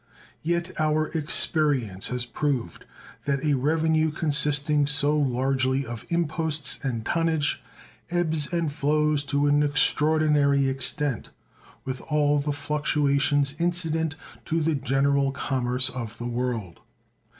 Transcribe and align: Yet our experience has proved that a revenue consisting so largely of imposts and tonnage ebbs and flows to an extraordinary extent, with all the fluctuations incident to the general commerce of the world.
Yet 0.41 0.71
our 0.79 1.09
experience 1.09 2.07
has 2.07 2.25
proved 2.25 2.85
that 3.25 3.45
a 3.45 3.53
revenue 3.53 4.09
consisting 4.09 4.87
so 4.87 5.15
largely 5.15 5.85
of 5.85 6.07
imposts 6.09 6.83
and 6.83 7.05
tonnage 7.05 7.61
ebbs 8.09 8.51
and 8.51 8.73
flows 8.73 9.23
to 9.25 9.45
an 9.45 9.61
extraordinary 9.61 10.67
extent, 10.67 11.29
with 11.85 12.01
all 12.09 12.39
the 12.39 12.51
fluctuations 12.51 13.53
incident 13.59 14.15
to 14.45 14.59
the 14.61 14.73
general 14.73 15.31
commerce 15.31 15.87
of 15.91 16.17
the 16.17 16.25
world. 16.25 16.79